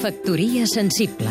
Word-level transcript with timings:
Factoria 0.00 0.64
sensible 0.64 1.28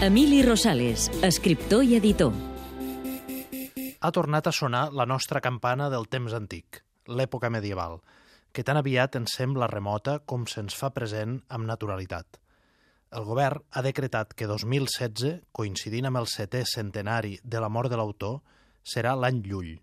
Emili 0.00 0.38
Rosales, 0.40 1.10
escriptor 1.20 1.84
i 1.84 1.98
editor 1.98 2.32
Ha 4.00 4.10
tornat 4.16 4.46
a 4.48 4.52
sonar 4.56 4.86
la 4.96 5.04
nostra 5.04 5.42
campana 5.44 5.90
del 5.92 6.08
temps 6.08 6.32
antic, 6.32 6.80
l'època 7.04 7.50
medieval, 7.52 7.98
que 8.56 8.64
tan 8.64 8.80
aviat 8.80 9.18
ens 9.20 9.36
sembla 9.36 9.68
remota 9.68 10.22
com 10.24 10.46
se'ns 10.48 10.72
fa 10.72 10.88
present 10.96 11.42
amb 11.52 11.68
naturalitat. 11.68 12.40
El 13.12 13.28
govern 13.28 13.60
ha 13.76 13.82
decretat 13.84 14.32
que 14.32 14.48
2016, 14.48 15.50
coincidint 15.52 16.08
amb 16.08 16.22
el 16.22 16.30
setè 16.32 16.64
centenari 16.64 17.36
de 17.44 17.60
la 17.60 17.68
mort 17.68 17.92
de 17.92 18.00
l'autor, 18.00 18.40
serà 18.80 19.12
l'any 19.20 19.44
Llull. 19.44 19.76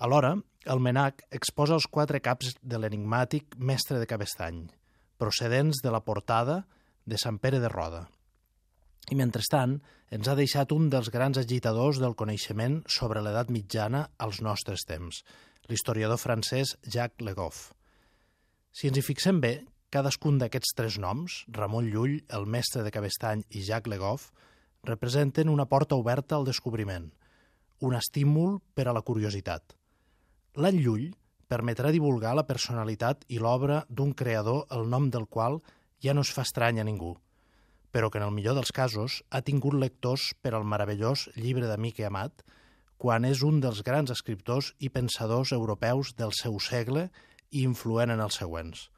Alhora, 0.00 0.32
el 0.66 0.80
MENAC 0.82 1.24
exposa 1.34 1.74
els 1.74 1.88
quatre 1.90 2.20
caps 2.22 2.54
de 2.62 2.78
l'enigmàtic 2.78 3.56
mestre 3.58 3.98
de 3.98 4.06
Cabestany, 4.06 4.64
procedents 5.18 5.82
de 5.82 5.90
la 5.90 6.02
portada 6.06 6.62
de 7.06 7.18
Sant 7.18 7.38
Pere 7.42 7.58
de 7.62 7.70
Roda. 7.72 8.04
I 9.10 9.18
mentrestant, 9.18 9.80
ens 10.14 10.28
ha 10.28 10.36
deixat 10.38 10.72
un 10.74 10.88
dels 10.92 11.10
grans 11.10 11.40
agitadors 11.40 11.98
del 11.98 12.14
coneixement 12.14 12.82
sobre 12.86 13.22
l'edat 13.24 13.50
mitjana 13.50 14.04
als 14.22 14.40
nostres 14.44 14.86
temps, 14.86 15.22
l'historiador 15.68 16.20
francès 16.22 16.76
Jacques 16.86 17.26
Le 17.26 17.34
Goff. 17.34 17.72
Si 18.70 18.88
ens 18.88 18.98
hi 18.98 19.04
fixem 19.04 19.40
bé, 19.42 19.52
cadascun 19.90 20.38
d'aquests 20.38 20.76
tres 20.78 20.98
noms, 21.02 21.42
Ramon 21.50 21.90
Llull, 21.90 22.20
el 22.30 22.46
mestre 22.46 22.86
de 22.86 22.94
Cabestany 22.94 23.42
i 23.50 23.66
Jacques 23.66 23.90
Le 23.90 23.98
Goff, 23.98 24.30
representen 24.86 25.50
una 25.50 25.66
porta 25.66 25.98
oberta 25.98 26.38
al 26.38 26.46
descobriment, 26.46 27.10
un 27.82 27.98
estímul 27.98 28.60
per 28.74 28.86
a 28.88 28.94
la 28.94 29.02
curiositat. 29.02 29.74
L'any 30.52 30.82
Llull 30.84 31.04
permetrà 31.48 31.88
divulgar 31.94 32.34
la 32.36 32.44
personalitat 32.44 33.22
i 33.32 33.38
l'obra 33.40 33.78
d'un 33.88 34.10
creador 34.12 34.66
el 34.76 34.82
nom 34.94 35.06
del 35.08 35.24
qual 35.24 35.62
ja 36.04 36.12
no 36.12 36.20
es 36.26 36.32
fa 36.36 36.44
estrany 36.44 36.80
a 36.80 36.84
ningú, 36.84 37.14
però 37.90 38.10
que 38.10 38.20
en 38.20 38.26
el 38.26 38.34
millor 38.36 38.58
dels 38.58 38.72
casos 38.76 39.22
ha 39.30 39.40
tingut 39.40 39.78
lectors 39.80 40.34
per 40.44 40.52
al 40.52 40.68
meravellós 40.68 41.30
llibre 41.36 41.70
d'Amic 41.70 42.02
i 42.02 42.08
Amat, 42.10 42.44
quan 43.00 43.24
és 43.24 43.40
un 43.40 43.64
dels 43.64 43.80
grans 43.80 44.12
escriptors 44.12 44.74
i 44.78 44.92
pensadors 44.92 45.56
europeus 45.56 46.12
del 46.20 46.36
seu 46.36 46.60
segle 46.60 47.08
i 47.50 47.64
influent 47.64 48.12
en 48.12 48.20
els 48.20 48.36
següents. 48.36 48.90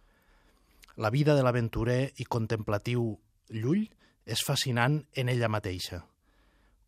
La 0.96 1.14
vida 1.14 1.38
de 1.38 1.46
l'aventurer 1.46 2.14
i 2.18 2.26
contemplatiu 2.26 3.12
Llull 3.54 3.86
és 4.26 4.42
fascinant 4.42 5.04
en 5.14 5.30
ella 5.30 5.48
mateixa, 5.48 6.02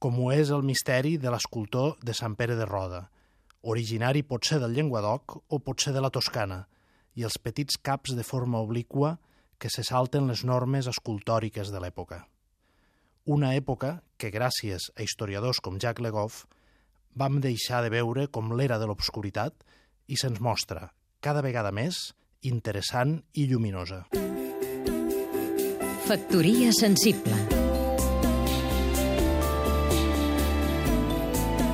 com 0.03 0.19
ho 0.19 0.33
és 0.35 0.51
el 0.51 0.67
misteri 0.67 1.21
de 1.23 1.31
l'escultor 1.31 2.01
de 2.03 2.15
Sant 2.19 2.35
Pere 2.35 2.59
de 2.59 2.67
Roda, 2.67 3.07
originari 3.67 4.23
potser 4.23 4.61
del 4.63 4.77
Llenguadoc 4.77 5.37
o 5.51 5.59
potser 5.59 5.93
de 5.95 6.03
la 6.03 6.11
Toscana, 6.15 6.65
i 7.17 7.25
els 7.27 7.39
petits 7.43 7.79
caps 7.83 8.15
de 8.15 8.23
forma 8.27 8.61
obliqua 8.63 9.17
que 9.59 9.71
se 9.73 9.83
salten 9.85 10.29
les 10.31 10.45
normes 10.45 10.87
escultòriques 10.87 11.73
de 11.73 11.81
l'època. 11.83 12.23
Una 13.27 13.55
època 13.59 14.03
que, 14.21 14.31
gràcies 14.31 14.91
a 14.95 15.03
historiadors 15.03 15.59
com 15.65 15.81
Jacques 15.83 16.05
Le 16.05 16.13
Goff, 16.15 16.45
vam 17.17 17.41
deixar 17.41 17.83
de 17.83 17.91
veure 17.91 18.29
com 18.29 18.53
l'era 18.55 18.79
de 18.79 18.87
l'obscuritat 18.87 19.67
i 20.07 20.21
se'ns 20.21 20.39
mostra, 20.45 20.93
cada 21.21 21.43
vegada 21.43 21.73
més, 21.75 22.13
interessant 22.47 23.19
i 23.35 23.49
lluminosa. 23.51 24.05
Factoria 26.07 26.71
sensible 26.71 27.56